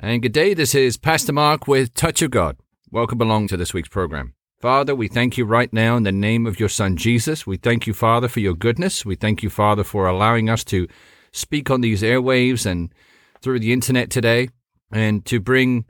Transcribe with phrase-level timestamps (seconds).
[0.00, 0.54] And good day.
[0.54, 2.56] This is Pastor Mark with Touch of God.
[2.92, 4.34] Welcome along to this week's program.
[4.60, 7.48] Father, we thank you right now in the name of your Son Jesus.
[7.48, 9.04] We thank you, Father, for your goodness.
[9.04, 10.86] We thank you, Father, for allowing us to
[11.32, 12.94] speak on these airwaves and
[13.42, 14.50] through the internet today
[14.92, 15.84] and to bring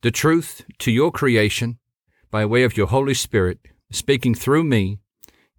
[0.00, 1.78] the truth to your creation
[2.32, 3.60] by way of your Holy Spirit,
[3.92, 4.98] speaking through me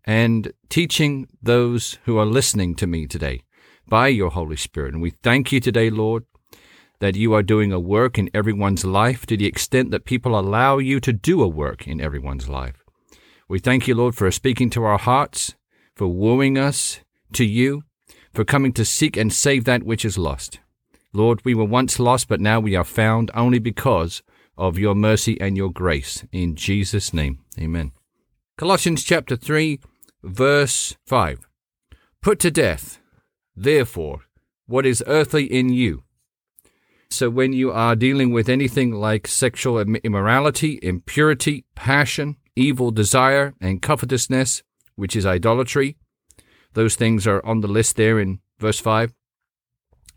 [0.04, 3.44] and teaching those who are listening to me today
[3.88, 4.94] by your Holy Spirit.
[4.94, 6.26] And we thank you today, Lord,
[7.04, 10.78] that you are doing a work in everyone's life to the extent that people allow
[10.78, 12.82] you to do a work in everyone's life.
[13.50, 15.54] We thank you, Lord, for speaking to our hearts,
[15.97, 17.02] for wooing us
[17.34, 17.84] to you,
[18.32, 20.61] for coming to seek and save that which is lost.
[21.11, 24.24] Lord, we were once lost, but now we are found only because
[24.58, 26.24] of your mercy and your grace.
[26.32, 27.92] In Jesus' name, amen.
[28.58, 29.78] Colossians chapter 3,
[30.24, 31.50] verse 5.
[32.22, 33.02] Put to death,
[33.58, 34.22] therefore,
[34.67, 36.03] what is earthly in you
[37.14, 43.81] so when you are dealing with anything like sexual immorality, impurity, passion, evil desire, and
[43.81, 44.64] covetousness,
[44.95, 45.97] which is idolatry,
[46.73, 49.14] those things are on the list there in verse 5.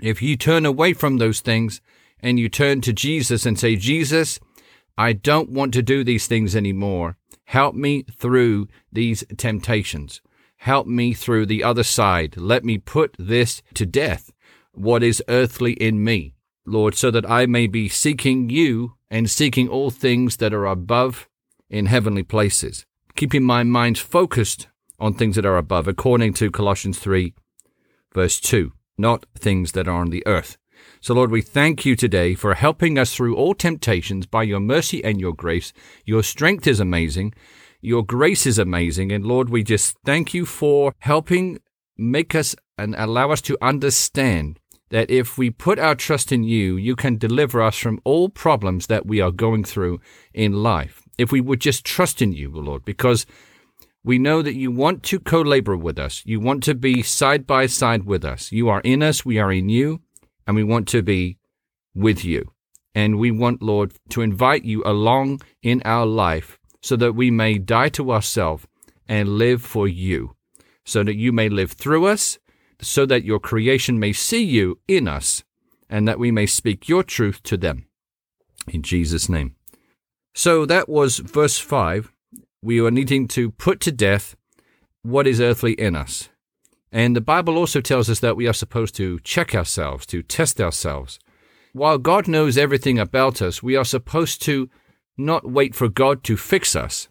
[0.00, 1.80] If you turn away from those things
[2.20, 4.38] and you turn to Jesus and say, Jesus,
[4.98, 7.18] I don't want to do these things anymore.
[7.44, 10.20] Help me through these temptations.
[10.58, 12.36] Help me through the other side.
[12.36, 14.32] Let me put this to death,
[14.72, 16.35] what is earthly in me.
[16.66, 21.28] Lord, so that I may be seeking you and seeking all things that are above
[21.70, 26.98] in heavenly places, keeping my mind focused on things that are above, according to Colossians
[26.98, 27.34] 3,
[28.12, 30.56] verse 2, not things that are on the earth.
[31.00, 35.02] So, Lord, we thank you today for helping us through all temptations by your mercy
[35.04, 35.72] and your grace.
[36.04, 37.34] Your strength is amazing.
[37.80, 39.12] Your grace is amazing.
[39.12, 41.58] And Lord, we just thank you for helping
[41.96, 44.58] make us and allow us to understand
[44.90, 48.86] that if we put our trust in you, you can deliver us from all problems
[48.86, 50.00] that we are going through
[50.32, 51.02] in life.
[51.18, 53.26] If we would just trust in you, Lord, because
[54.04, 56.22] we know that you want to co labor with us.
[56.24, 58.52] You want to be side by side with us.
[58.52, 60.00] You are in us, we are in you,
[60.46, 61.38] and we want to be
[61.92, 62.52] with you.
[62.94, 67.58] And we want, Lord, to invite you along in our life so that we may
[67.58, 68.66] die to ourselves
[69.08, 70.36] and live for you,
[70.84, 72.38] so that you may live through us
[72.80, 75.44] so that your creation may see you in us,
[75.88, 77.86] and that we may speak your truth to them.
[78.68, 79.54] In Jesus' name.
[80.34, 82.12] So that was verse 5.
[82.62, 84.36] We are needing to put to death
[85.02, 86.28] what is earthly in us.
[86.92, 90.60] And the Bible also tells us that we are supposed to check ourselves, to test
[90.60, 91.18] ourselves.
[91.72, 94.68] While God knows everything about us, we are supposed to
[95.16, 97.08] not wait for God to fix us.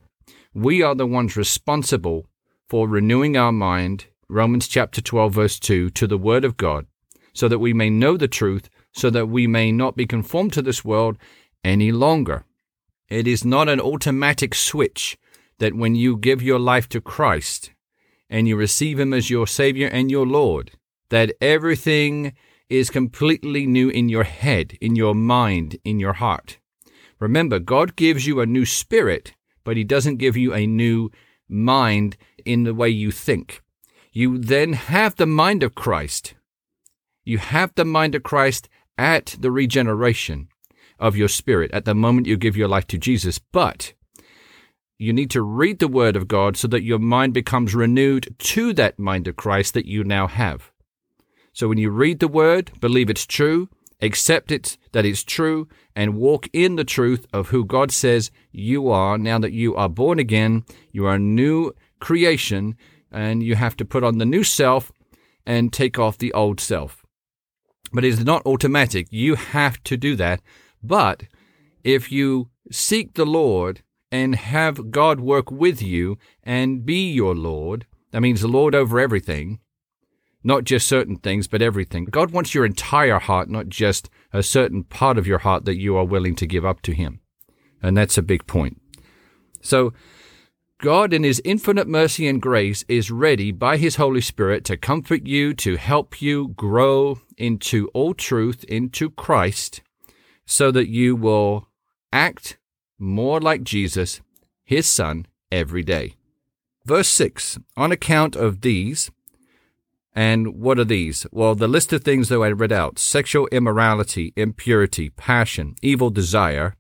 [0.53, 2.28] We are the ones responsible
[2.68, 6.88] for renewing our mind Romans chapter 12, verse 2, to the Word of God,
[7.31, 10.63] so that we may know the truth, so that we may not be conformed to
[10.63, 11.18] this world
[11.63, 12.44] any longer.
[13.08, 15.16] It is not an automatic switch
[15.59, 17.69] that when you give your life to Christ
[18.28, 20.72] and you receive Him as your Savior and your Lord,
[21.09, 22.34] that everything
[22.68, 26.58] is completely new in your head, in your mind, in your heart.
[27.19, 31.12] Remember, God gives you a new spirit, but He doesn't give you a new
[31.47, 33.62] mind in the way you think
[34.16, 36.36] you then have the mind of Christ.
[37.26, 40.48] You have the mind of Christ at the regeneration
[40.98, 43.40] of your spirit at the moment you give your life to Jesus.
[43.40, 43.94] But
[44.98, 48.72] you need to read the Word of God so that your mind becomes renewed to
[48.74, 50.72] that mind of Christ that you now have.
[51.52, 53.68] So when you read the Word, believe it's true,
[54.02, 58.90] accept it that it's true, and walk in the truth of who God says you
[58.90, 62.78] are now that you are born again, you are a new creation,
[63.12, 64.92] and you have to put on the new self
[65.46, 67.06] and take off the old self.
[67.94, 69.08] But it is not automatic.
[69.12, 70.42] You have to do that.
[70.84, 71.24] But
[71.84, 77.86] if you seek the Lord and have God work with you and be your Lord,
[78.12, 79.60] that means the Lord over everything,
[80.44, 82.06] not just certain things, but everything.
[82.06, 85.96] God wants your entire heart, not just a certain part of your heart that you
[85.98, 87.20] are willing to give up to Him.
[87.82, 88.82] And that's a big point.
[89.62, 89.94] So
[90.80, 95.26] God, in His infinite mercy and grace, is ready by His Holy Spirit to comfort
[95.26, 99.82] you, to help you grow into all truth, into Christ,
[100.46, 101.68] so that you will
[102.12, 102.58] act
[103.00, 104.22] more like Jesus,
[104.66, 106.16] His Son, every day.
[106.84, 109.12] Verse 6 On account of these,
[110.14, 111.26] and what are these?
[111.32, 116.76] Well, the list of things that I read out sexual immorality, impurity, passion, evil desire,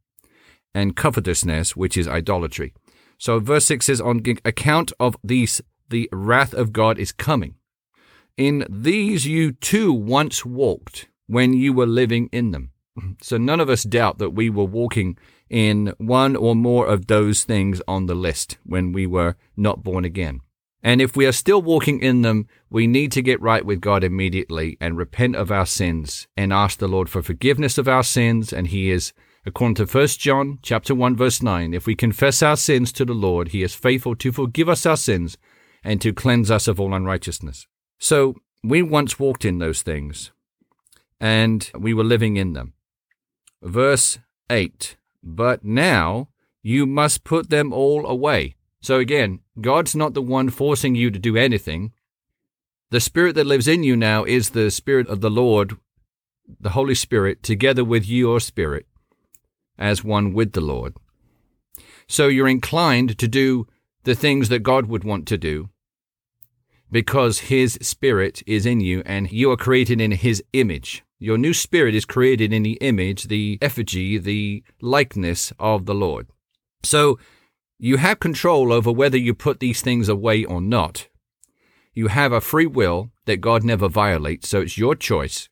[0.73, 2.73] and covetousness, which is idolatry.
[3.17, 7.55] So verse 6 says, On account of these, the wrath of God is coming.
[8.37, 12.71] In these you too once walked when you were living in them.
[13.21, 15.17] So none of us doubt that we were walking
[15.49, 20.05] in one or more of those things on the list when we were not born
[20.05, 20.41] again.
[20.85, 24.03] And if we are still walking in them, we need to get right with God
[24.03, 28.53] immediately and repent of our sins and ask the Lord for forgiveness of our sins.
[28.53, 29.11] And He is,
[29.45, 33.13] according to 1 John chapter 1 verse 9, if we confess our sins to the
[33.13, 35.37] Lord, He is faithful to forgive us our sins
[35.83, 37.67] and to cleanse us of all unrighteousness.
[37.99, 40.31] So we once walked in those things
[41.19, 42.73] and we were living in them.
[43.61, 44.19] Verse
[44.49, 46.29] 8, but now
[46.61, 48.55] you must put them all away
[48.85, 51.91] so again, God's not the one forcing you to do anything.
[52.91, 55.77] The Spirit that lives in you now is the Spirit of the Lord,
[56.59, 58.85] the Holy Spirit, together with your spirit,
[59.77, 60.95] as one with the Lord.
[62.07, 63.67] So you're inclined to do
[64.03, 65.69] the things that God would want to do
[66.91, 71.03] because His Spirit is in you and you are created in His image.
[71.17, 76.27] Your new spirit is created in the image, the effigy, the likeness of the Lord.
[76.83, 77.17] So
[77.79, 81.07] you have control over whether you put these things away or not.
[81.93, 85.49] You have a free will that God never violates, so it's your choice.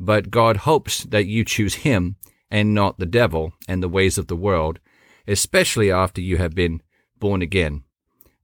[0.00, 2.16] But God hopes that you choose Him
[2.54, 4.78] and not the devil and the ways of the world,
[5.26, 6.80] especially after you have been
[7.18, 7.82] born again,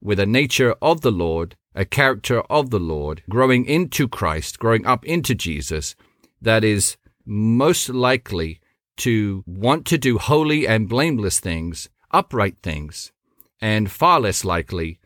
[0.01, 4.85] with a nature of the Lord, a character of the Lord, growing into Christ, growing
[4.85, 5.95] up into Jesus,
[6.41, 8.59] that is most likely
[8.97, 13.13] to want to do holy and blameless things upright things
[13.61, 14.99] and far less likely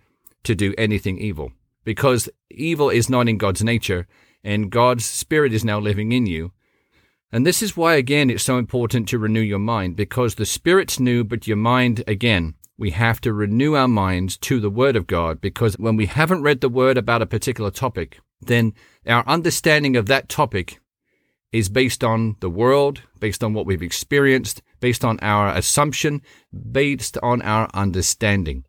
[0.44, 1.52] to do anything evil
[1.84, 4.08] because evil is not in God's nature
[4.44, 6.52] and God's spirit is now living in you.
[7.32, 11.00] And this is why, again, it's so important to renew your mind because the spirit's
[11.00, 15.08] new, but your mind, again, we have to renew our minds to the Word of
[15.08, 18.74] God because when we haven't read the Word about a particular topic, then
[19.08, 20.80] our understanding of that topic
[21.52, 26.22] is based on the world, based on what we've experienced, based on our assumption,
[26.72, 28.66] based on our understanding.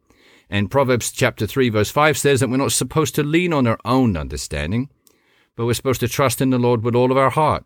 [0.49, 3.79] And Proverbs chapter 3 verse 5 says that we're not supposed to lean on our
[3.85, 4.88] own understanding,
[5.56, 7.64] but we're supposed to trust in the Lord with all of our heart.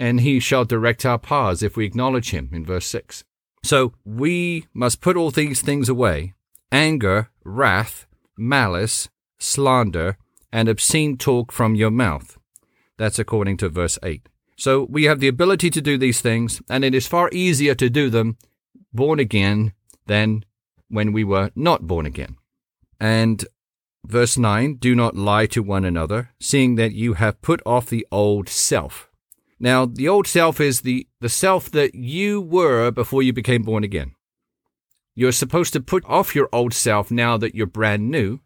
[0.00, 3.22] And he shall direct our paths if we acknowledge him in verse 6.
[3.62, 6.34] So we must put all these things away
[6.72, 8.06] anger, wrath,
[8.36, 9.08] malice,
[9.38, 10.16] slander,
[10.52, 12.38] and obscene talk from your mouth.
[12.96, 14.28] That's according to verse 8.
[14.56, 17.90] So we have the ability to do these things, and it is far easier to
[17.90, 18.36] do them
[18.92, 19.72] born again
[20.06, 20.44] than
[20.88, 22.36] when we were not born again.
[22.98, 23.44] And
[24.04, 28.06] verse 9 Do not lie to one another, seeing that you have put off the
[28.10, 29.09] old self.
[29.60, 33.84] Now, the old self is the, the self that you were before you became born
[33.84, 34.14] again.
[35.14, 38.40] You're supposed to put off your old self now that you're brand new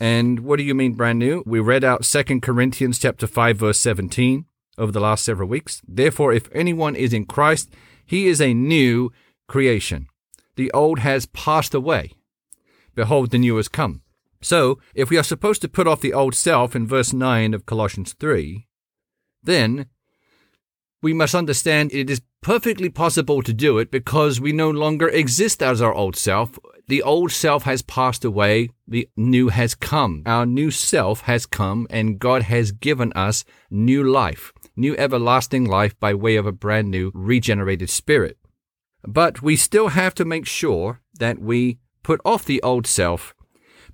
[0.00, 1.42] and what do you mean brand new?
[1.44, 4.44] We read out 2 Corinthians chapter 5 verse 17
[4.76, 5.82] over the last several weeks.
[5.86, 7.70] Therefore if anyone is in Christ,
[8.06, 9.12] he is a new
[9.48, 10.06] creation.
[10.56, 12.12] The old has passed away.
[12.94, 14.02] Behold the new has come.
[14.40, 17.66] So, if we are supposed to put off the old self in verse 9 of
[17.66, 18.68] Colossians 3,
[19.42, 19.86] then
[21.02, 25.62] we must understand it is perfectly possible to do it because we no longer exist
[25.62, 26.58] as our old self.
[26.88, 28.70] The old self has passed away.
[28.86, 30.22] The new has come.
[30.26, 35.98] Our new self has come and God has given us new life, new everlasting life
[36.00, 38.38] by way of a brand new regenerated spirit.
[39.06, 43.34] But we still have to make sure that we put off the old self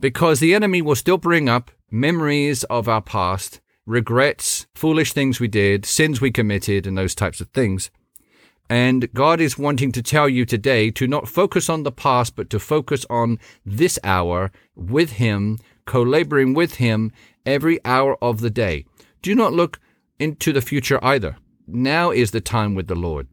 [0.00, 5.48] because the enemy will still bring up memories of our past, regrets, foolish things we
[5.48, 7.90] did, sins we committed, and those types of things.
[8.70, 12.48] And God is wanting to tell you today to not focus on the past, but
[12.50, 17.12] to focus on this hour with Him, co-laboring with Him
[17.44, 18.86] every hour of the day.
[19.20, 19.80] Do not look
[20.18, 21.36] into the future either.
[21.66, 23.28] Now is the time with the Lord.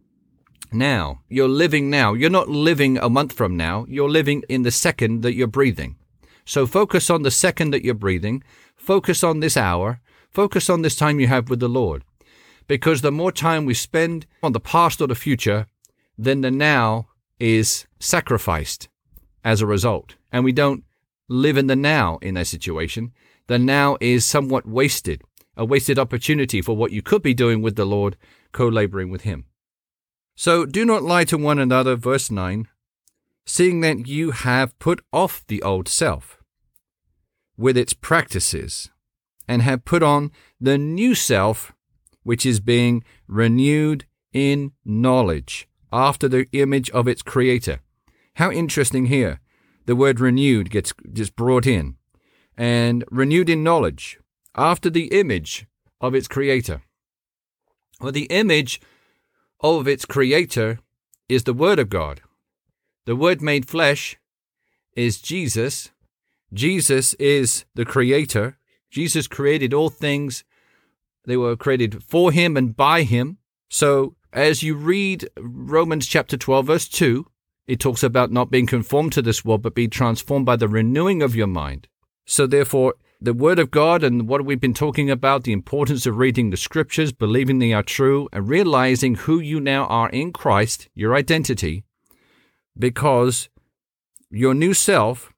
[0.71, 1.21] Now.
[1.29, 2.13] You're living now.
[2.13, 3.85] You're not living a month from now.
[3.87, 5.95] You're living in the second that you're breathing.
[6.45, 8.43] So focus on the second that you're breathing.
[8.75, 10.01] Focus on this hour.
[10.31, 12.03] Focus on this time you have with the Lord
[12.67, 15.67] because the more time we spend on the past or the future,
[16.17, 18.87] then the now is sacrificed
[19.43, 20.15] as a result.
[20.31, 20.85] And we don't
[21.27, 23.11] live in the now in that situation.
[23.47, 25.21] The now is somewhat wasted,
[25.57, 28.15] a wasted opportunity for what you could be doing with the Lord,
[28.53, 29.45] co laboring with Him.
[30.35, 32.67] So do not lie to one another, verse 9,
[33.45, 36.41] seeing that you have put off the old self
[37.57, 38.90] with its practices,
[39.51, 40.31] and have put on
[40.61, 41.73] the new self
[42.23, 47.81] which is being renewed in knowledge after the image of its creator.
[48.35, 49.41] How interesting here.
[49.87, 51.97] The word renewed gets just brought in.
[52.57, 54.19] And renewed in knowledge
[54.55, 55.65] after the image
[55.99, 56.83] of its creator.
[57.99, 58.79] Well, the image
[59.59, 60.79] of its creator
[61.27, 62.21] is the Word of God.
[63.05, 64.17] The Word made flesh
[64.95, 65.91] is Jesus.
[66.53, 68.57] Jesus is the creator.
[68.91, 70.43] Jesus created all things.
[71.25, 73.37] They were created for him and by him.
[73.69, 77.25] So as you read Romans chapter 12, verse 2,
[77.67, 81.21] it talks about not being conformed to this world, but be transformed by the renewing
[81.21, 81.87] of your mind.
[82.25, 86.17] So therefore, the Word of God and what we've been talking about, the importance of
[86.17, 90.89] reading the Scriptures, believing they are true, and realizing who you now are in Christ,
[90.95, 91.83] your identity,
[92.77, 93.47] because
[94.29, 95.31] your new self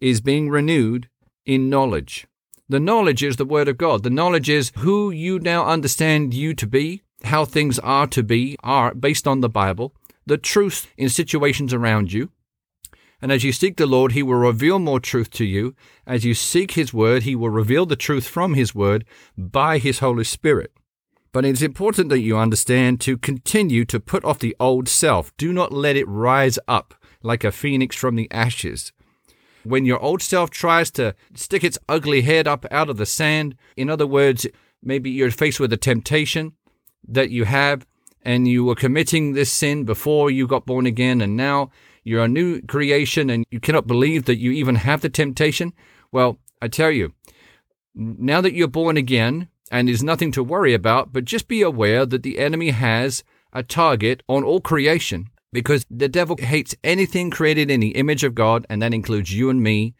[0.00, 1.08] is being renewed
[1.44, 2.26] in knowledge.
[2.66, 4.04] The knowledge is the Word of God.
[4.04, 8.56] The knowledge is who you now understand you to be, how things are to be,
[8.62, 9.94] are based on the Bible,
[10.24, 12.30] the truth in situations around you.
[13.20, 15.74] And as you seek the Lord, He will reveal more truth to you.
[16.06, 19.04] As you seek His Word, He will reveal the truth from His Word
[19.36, 20.72] by His Holy Spirit.
[21.32, 25.36] But it's important that you understand to continue to put off the old self.
[25.36, 28.92] Do not let it rise up like a phoenix from the ashes.
[29.64, 33.56] When your old self tries to stick its ugly head up out of the sand,
[33.76, 34.46] in other words,
[34.82, 36.52] maybe you're faced with a temptation
[37.08, 37.86] that you have
[38.22, 41.70] and you were committing this sin before you got born again and now
[42.02, 45.72] you're a new creation and you cannot believe that you even have the temptation.
[46.12, 47.14] Well, I tell you,
[47.94, 52.04] now that you're born again and there's nothing to worry about, but just be aware
[52.04, 57.70] that the enemy has a target on all creation because the devil hates anything created
[57.70, 59.94] in the image of God, and that includes you and me.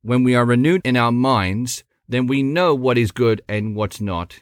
[0.00, 4.00] When we are renewed in our minds, then we know what is good and what's
[4.00, 4.40] not.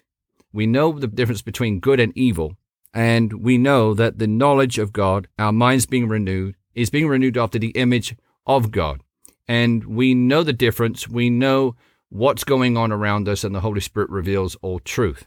[0.52, 2.57] We know the difference between good and evil,
[2.95, 7.37] and we know that the knowledge of God, our minds being renewed, is being renewed
[7.37, 8.14] after the image
[8.47, 9.02] of God.
[9.49, 11.09] And we know the difference.
[11.09, 11.75] We know
[12.09, 15.26] what's going on around us, and the Holy Spirit reveals all truth.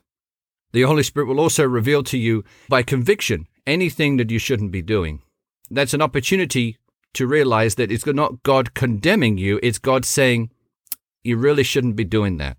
[0.72, 4.82] The Holy Spirit will also reveal to you by conviction anything that you shouldn't be
[4.82, 5.22] doing
[5.70, 6.78] that's an opportunity
[7.14, 10.52] to realize that it's not God condemning you, it's God saying,
[11.24, 12.58] you really shouldn't be doing that.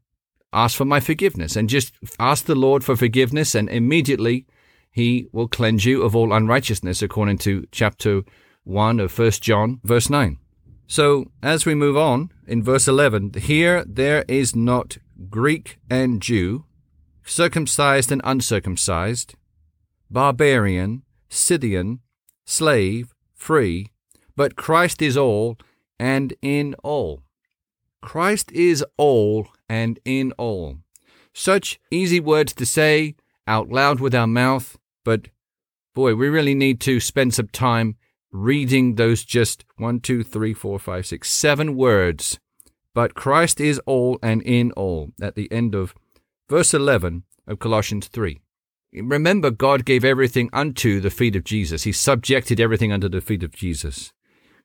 [0.53, 4.47] Ask for my forgiveness and just ask the Lord for forgiveness, and immediately
[4.91, 8.23] he will cleanse you of all unrighteousness, according to chapter
[8.65, 10.39] 1 of 1 John, verse 9.
[10.87, 14.99] So, as we move on in verse 11, here there is not
[15.29, 16.65] Greek and Jew,
[17.25, 19.35] circumcised and uncircumcised,
[20.11, 22.01] barbarian, Scythian,
[22.47, 23.89] slave, free,
[24.35, 25.59] but Christ is all
[25.99, 27.23] and in all.
[28.01, 30.79] Christ is all and in all.
[31.35, 35.29] Such easy words to say out loud with our mouth, but
[35.95, 37.97] boy, we really need to spend some time
[38.31, 42.39] reading those just one, two, three, four, five, six, seven words.
[42.95, 45.95] But Christ is all and in all at the end of
[46.49, 48.41] verse 11 of Colossians 3.
[48.93, 51.83] Remember, God gave everything unto the feet of Jesus.
[51.83, 54.13] He subjected everything under the feet of Jesus.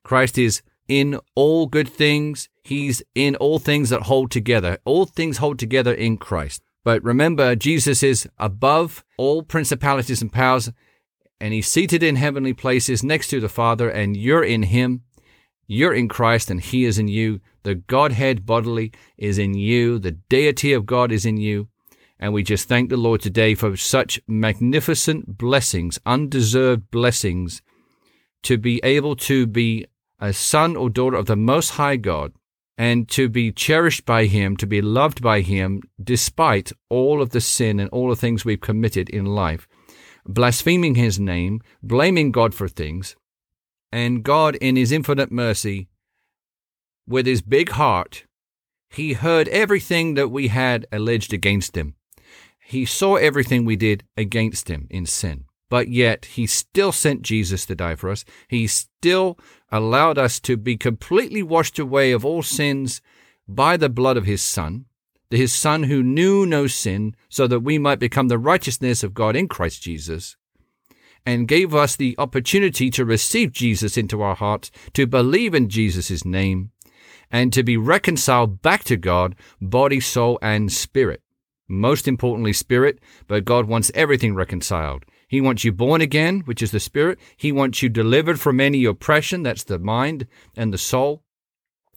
[0.04, 2.48] Christ is in all good things.
[2.62, 4.78] He's in all things that hold together.
[4.84, 6.62] All things hold together in Christ.
[6.84, 10.72] But remember, Jesus is above all principalities and powers,
[11.40, 15.02] and he's seated in heavenly places next to the Father, and you're in him.
[15.66, 17.40] You're in Christ, and he is in you.
[17.62, 19.98] The Godhead bodily is in you.
[19.98, 21.68] The deity of God is in you.
[22.22, 27.62] And we just thank the Lord today for such magnificent blessings, undeserved blessings,
[28.44, 29.86] to be able to be
[30.20, 32.32] a son or daughter of the Most High God
[32.78, 37.40] and to be cherished by Him, to be loved by Him, despite all of the
[37.40, 39.66] sin and all the things we've committed in life,
[40.24, 43.16] blaspheming His name, blaming God for things.
[43.90, 45.88] And God, in His infinite mercy,
[47.04, 48.26] with His big heart,
[48.90, 51.96] He heard everything that we had alleged against Him.
[52.64, 57.66] He saw everything we did against him in sin, but yet he still sent Jesus
[57.66, 58.24] to die for us.
[58.48, 59.38] He still
[59.70, 63.00] allowed us to be completely washed away of all sins
[63.48, 64.86] by the blood of his Son,
[65.30, 69.34] his Son who knew no sin, so that we might become the righteousness of God
[69.34, 70.36] in Christ Jesus
[71.24, 76.24] and gave us the opportunity to receive Jesus into our hearts, to believe in Jesus'
[76.24, 76.72] name,
[77.30, 81.21] and to be reconciled back to God, body, soul, and spirit
[81.72, 85.04] most importantly, spirit, but God wants everything reconciled.
[85.26, 87.18] He wants you born again, which is the spirit.
[87.36, 91.22] He wants you delivered from any oppression, that's the mind and the soul,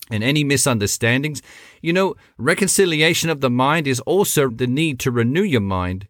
[0.10, 1.42] and any misunderstandings.
[1.82, 6.08] You know, reconciliation of the mind is also the need to renew your mind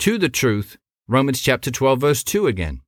[0.00, 0.76] to the truth.
[1.06, 2.80] Romans chapter 12, verse 2 again.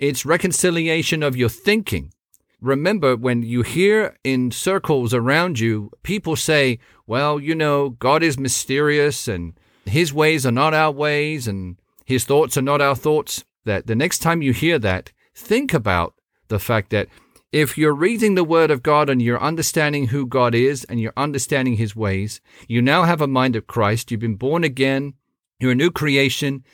[0.00, 2.12] It's reconciliation of your thinking.
[2.60, 8.38] Remember, when you hear in circles around you people say, well, you know, God is
[8.38, 9.54] mysterious and
[9.86, 13.44] his ways are not our ways and his thoughts are not our thoughts.
[13.64, 16.14] that the next time you hear that, think about
[16.48, 17.08] the fact that
[17.52, 21.12] if you're reading the Word of God and you're understanding who God is and you're
[21.16, 24.10] understanding His ways, you now have a mind of Christ.
[24.10, 25.14] You've been born again.
[25.58, 26.64] You're a new creation.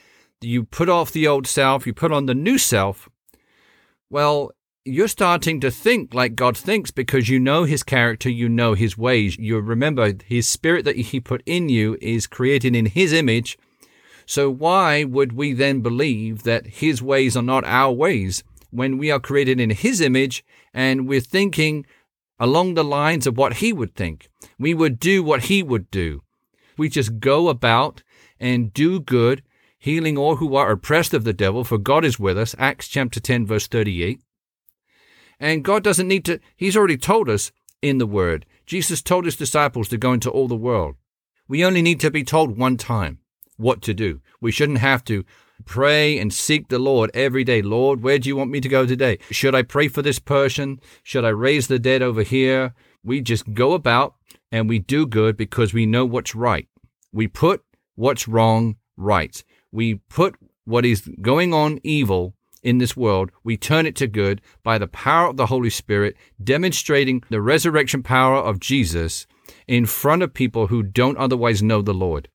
[0.40, 1.87] You put off the old self.
[1.87, 3.09] You put on the new self.
[4.11, 4.52] Well,
[4.87, 8.31] you're starting to think like God thinks because you know His character.
[8.31, 9.37] You know His ways.
[9.38, 13.59] You remember His Spirit that He put in you is created in His image.
[14.25, 18.43] So why would we then believe that His ways are not our ways?
[18.76, 21.87] when we are created in His image and we're thinking
[22.38, 24.28] along the lines of what He would think.
[24.59, 26.23] We would do what He would do.
[26.76, 28.02] We just go about
[28.38, 29.43] and do good,
[29.78, 32.55] healing all who are oppressed of the devil, for God is with us.
[32.59, 34.21] Acts chapter 10, verse 38.
[35.38, 37.52] And God doesn't need to, He's already told us
[37.83, 38.47] in the Word.
[38.64, 40.97] Jesus told His disciples to go into all the world.
[41.49, 43.19] We only need to be told one time
[43.57, 44.21] what to do.
[44.40, 45.25] We shouldn't have to
[45.64, 47.62] Pray and seek the Lord every day.
[47.62, 49.19] Lord, where do you want me to go today?
[49.31, 50.81] Should I pray for this person?
[51.02, 52.75] Should I raise the dead over here?
[53.02, 54.14] We just go about
[54.52, 56.69] and we do good because we know what's right.
[57.12, 57.62] We put
[57.95, 59.43] what's wrong right.
[59.73, 64.40] We put what is going on evil in this world, we turn it to good
[64.62, 69.26] by the power of the Holy Spirit, demonstrating the resurrection power of Jesus
[69.66, 72.28] in front of people who don't otherwise know the Lord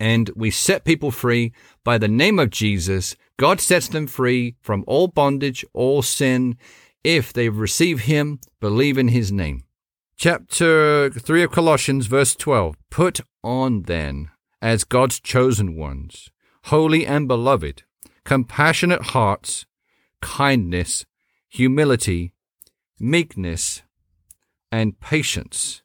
[0.00, 1.52] and we set people free
[1.84, 3.14] by the name of Jesus.
[3.36, 6.56] God sets them free from all bondage, all sin,
[7.04, 9.64] if they receive Him, believe in His name.
[10.16, 14.30] Chapter 3 of Colossians, verse 12 Put on then,
[14.62, 16.30] as God's chosen ones,
[16.64, 17.84] holy and beloved,
[18.24, 19.66] compassionate hearts,
[20.20, 21.04] kindness,
[21.48, 22.34] humility,
[22.98, 23.82] meekness,
[24.70, 25.82] and patience,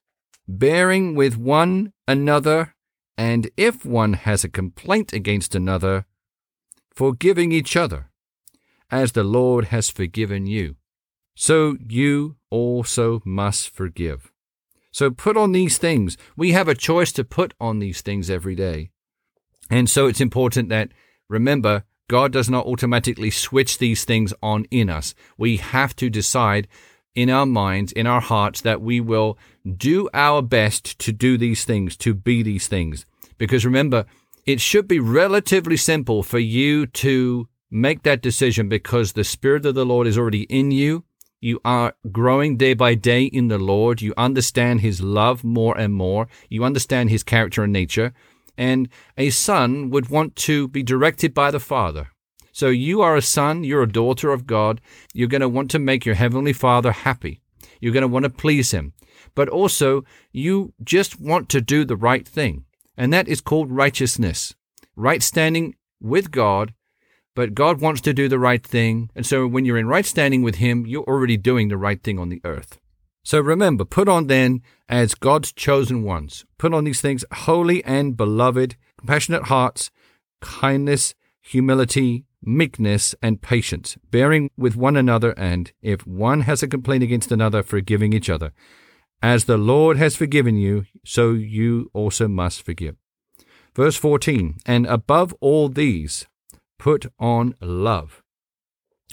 [0.48, 2.76] bearing with one another
[3.18, 6.06] and if one has a complaint against another,
[6.94, 8.12] forgiving each other,
[8.92, 10.76] as the Lord has forgiven you.
[11.36, 14.32] So you also must forgive.
[14.92, 16.18] So put on these things.
[16.38, 18.92] We have a choice to put on these things every day.
[19.70, 20.92] And so it's important that,
[21.28, 25.16] remember, God does not automatically switch these things on in us.
[25.38, 26.68] We have to decide
[27.16, 29.38] in our minds, in our hearts, that we will
[29.78, 33.06] do our best to do these things, to be these things.
[33.38, 34.06] Because remember,
[34.46, 39.76] it should be relatively simple for you to make that decision because the Spirit of
[39.76, 41.04] the Lord is already in you.
[41.42, 44.02] You are growing day by day in the Lord.
[44.02, 46.28] You understand His love more and more.
[46.50, 48.14] You understand His character and nature.
[48.58, 52.10] And a son would want to be directed by the Father.
[52.52, 54.80] So you are a son, you're a daughter of God.
[55.14, 57.42] You're going to want to make your Heavenly Father happy.
[57.82, 58.94] You're going to want to please Him.
[59.36, 62.66] But also, you just want to do the right thing.
[62.96, 64.56] And that is called righteousness.
[64.96, 66.74] Right standing with God,
[67.36, 69.10] but God wants to do the right thing.
[69.14, 72.18] And so when you're in right standing with Him, you're already doing the right thing
[72.18, 72.80] on the earth.
[73.26, 76.46] So remember, put on then as God's chosen ones.
[76.60, 79.90] Put on these things holy and beloved, compassionate hearts,
[80.42, 87.02] kindness, humility, meekness, and patience, bearing with one another, and if one has a complaint
[87.02, 88.54] against another, forgiving each other.
[89.24, 92.96] As the Lord has forgiven you, so you also must forgive.
[93.74, 96.28] Verse 14, and above all these,
[96.78, 98.22] put on love,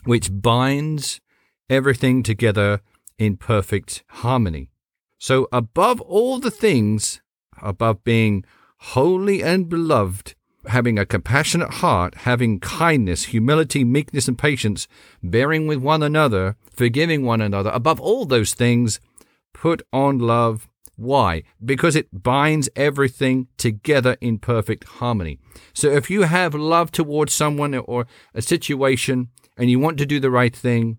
[0.05, 1.23] which binds
[1.71, 2.83] everything together
[3.19, 4.71] in perfect harmony.
[5.19, 7.21] So, above all the things,
[7.61, 8.45] above being
[8.79, 10.35] holy and beloved,
[10.67, 14.89] having a compassionate heart, having kindness, humility, meekness, and patience,
[15.23, 19.01] bearing with one another, forgiving one another, above all those things,
[19.53, 20.69] put on love.
[20.97, 21.43] Why?
[21.65, 25.39] Because it binds everything together in perfect harmony.
[25.73, 30.21] So if you have love towards someone or a situation and you want to do
[30.21, 30.99] the right thing,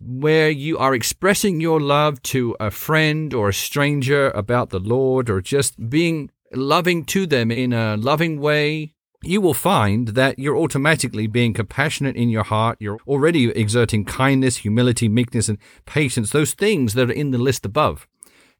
[0.00, 5.28] where you are expressing your love to a friend or a stranger about the Lord
[5.28, 10.56] or just being loving to them in a loving way, you will find that you're
[10.56, 12.78] automatically being compassionate in your heart.
[12.80, 17.66] You're already exerting kindness, humility, meekness, and patience, those things that are in the list
[17.66, 18.08] above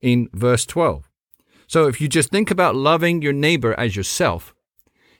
[0.02, 1.08] in verse 12.
[1.66, 4.54] So if you just think about loving your neighbor as yourself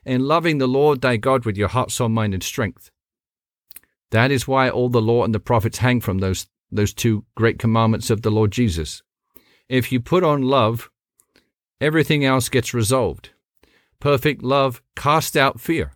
[0.04, 2.90] and loving the Lord thy God with your heart, soul, mind, and strength,
[4.10, 7.58] that is why all the law and the prophets hang from those, those two great
[7.58, 9.02] commandments of the Lord Jesus.
[9.68, 10.90] If you put on love,
[11.80, 13.30] everything else gets resolved.
[14.00, 15.92] Perfect love casts out fear.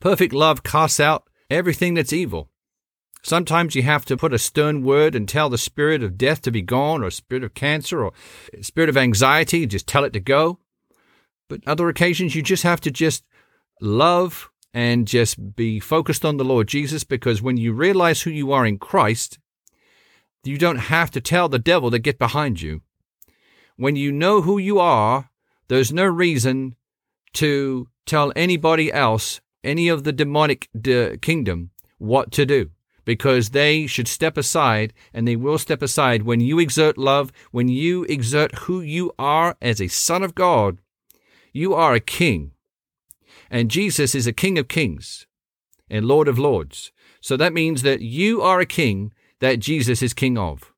[0.00, 2.50] Perfect love casts out everything that's evil.
[3.22, 6.50] Sometimes you have to put a stern word and tell the spirit of death to
[6.50, 8.12] be gone, or spirit of cancer, or
[8.60, 10.60] spirit of anxiety, just tell it to go.
[11.48, 13.24] But other occasions, you just have to just
[13.80, 18.52] love and just be focused on the Lord Jesus because when you realize who you
[18.52, 19.40] are in Christ,
[20.44, 22.82] you don't have to tell the devil to get behind you.
[23.74, 25.30] When you know who you are,
[25.66, 26.76] there's no reason
[27.32, 32.70] to tell anybody else, any of the demonic de- kingdom, what to do
[33.04, 37.66] because they should step aside and they will step aside when you exert love, when
[37.66, 40.78] you exert who you are as a son of God.
[41.52, 42.52] You are a king.
[43.50, 45.26] And Jesus is a king of kings
[45.90, 46.92] and lord of lords.
[47.20, 50.72] So that means that you are a king that Jesus is king of.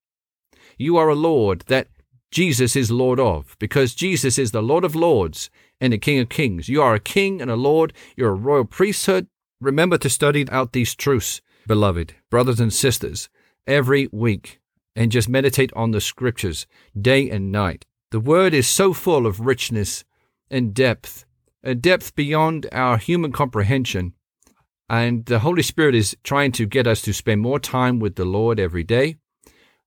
[0.79, 1.89] You are a lord that
[2.31, 6.29] Jesus is lord of because Jesus is the lord of lords and the king of
[6.29, 6.69] kings.
[6.69, 7.93] You are a king and a lord.
[8.17, 9.27] You're a royal priesthood.
[9.61, 13.29] Remember to study out these truths beloved, brothers and sisters,
[13.67, 14.61] every week
[14.97, 16.67] and just meditate on the scriptures
[17.01, 17.85] day and night.
[18.11, 20.05] The word is so full of richness
[20.51, 21.25] and depth,
[21.63, 24.15] a depth beyond our human comprehension.
[24.89, 28.25] And the Holy Spirit is trying to get us to spend more time with the
[28.25, 29.17] Lord every day,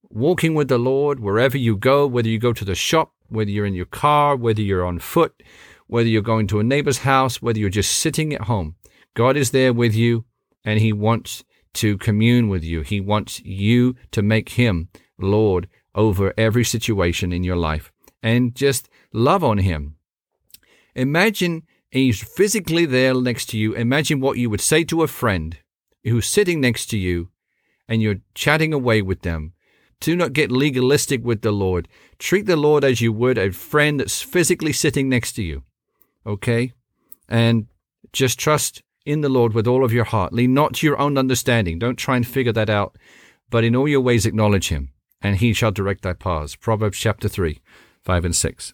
[0.04, 3.66] walking with the Lord wherever you go, whether you go to the shop, whether you're
[3.66, 5.44] in your car, whether you're on foot,
[5.88, 8.76] whether you're going to a neighbor's house, whether you're just sitting at home.
[9.16, 10.26] God is there with you
[10.64, 11.44] and He wants
[11.76, 12.82] to commune with you.
[12.82, 18.90] He wants you to make him Lord over every situation in your life and just
[19.12, 19.96] love on him.
[20.96, 23.74] Imagine he's physically there next to you.
[23.74, 25.58] Imagine what you would say to a friend
[26.04, 27.30] who's sitting next to you
[27.88, 29.54] and you're chatting away with them.
[30.00, 31.88] Do not get legalistic with the Lord.
[32.20, 35.64] Treat the Lord as you would a friend that's physically sitting next to you.
[36.26, 36.74] Okay?
[37.30, 37.68] And
[38.12, 40.34] just trust in the Lord with all of your heart.
[40.34, 41.80] Lean not to your own understanding.
[41.80, 42.98] Don't try and figure that out,
[43.50, 46.56] but in all your ways acknowledge him, and he shall direct thy paths.
[46.56, 47.62] Proverbs chapter 3,
[48.04, 48.74] 5 and 6.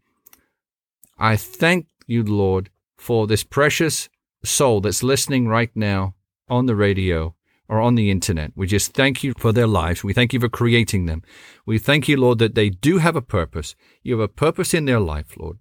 [1.17, 4.08] I thank you, Lord, for this precious
[4.41, 6.15] soul that's listening right now
[6.47, 7.36] on the radio
[7.71, 8.51] or on the internet.
[8.53, 10.03] We just thank you for their lives.
[10.03, 11.23] We thank you for creating them.
[11.65, 13.75] We thank you, Lord, that they do have a purpose.
[14.03, 15.57] You have a purpose in their life, Lord.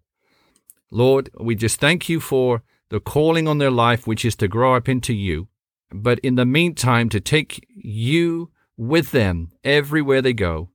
[0.90, 4.74] Lord, we just thank you for the calling on their life, which is to grow
[4.74, 5.46] up into you.
[5.92, 10.70] But in the meantime, to take you with them everywhere they go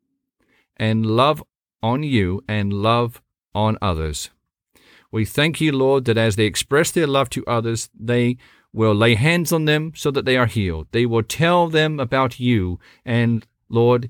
[0.77, 1.43] and love
[1.83, 3.21] on you and love
[3.53, 4.29] on others.
[5.11, 8.37] We thank you, Lord, that as they express their love to others, they
[8.75, 10.87] will lay hands on them so that they are healed.
[10.91, 14.09] They will tell them about you, and Lord,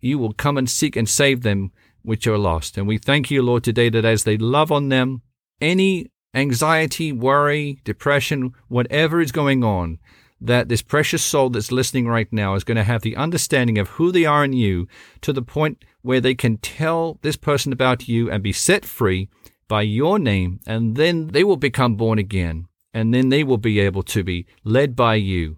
[0.00, 1.70] you will come and seek and save them
[2.02, 2.78] which are lost.
[2.78, 5.20] And we thank you, Lord, today that as they love on them,
[5.60, 9.98] any anxiety, worry, depression, whatever is going on,
[10.40, 13.90] that this precious soul that's listening right now is going to have the understanding of
[13.90, 14.88] who they are in you
[15.20, 19.28] to the point where they can tell this person about you and be set free
[19.68, 23.80] by your name, and then they will become born again, and then they will be
[23.80, 25.56] able to be led by you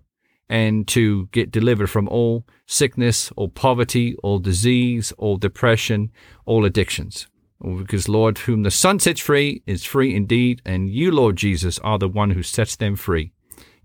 [0.49, 6.11] and to get delivered from all sickness, all poverty, all disease, all depression,
[6.45, 7.27] all addictions.
[7.61, 11.99] Because, Lord, whom the Son sets free is free indeed, and you, Lord Jesus, are
[11.99, 13.33] the one who sets them free.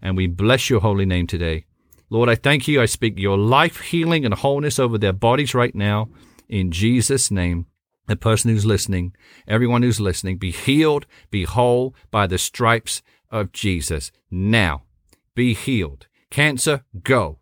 [0.01, 1.65] And we bless your holy name today.
[2.09, 2.81] Lord, I thank you.
[2.81, 6.09] I speak your life, healing, and wholeness over their bodies right now
[6.49, 7.67] in Jesus' name.
[8.07, 9.13] The person who's listening,
[9.47, 14.11] everyone who's listening, be healed, be whole by the stripes of Jesus.
[14.29, 14.83] Now,
[15.35, 16.07] be healed.
[16.29, 17.39] Cancer, go.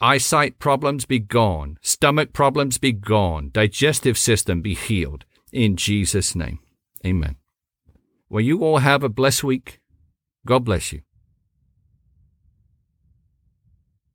[0.00, 1.78] Eyesight problems, be gone.
[1.82, 3.50] Stomach problems, be gone.
[3.52, 5.24] Digestive system, be healed.
[5.52, 6.60] In Jesus' name.
[7.04, 7.36] Amen.
[8.28, 9.80] Well, you all have a blessed week.
[10.46, 11.00] God bless you.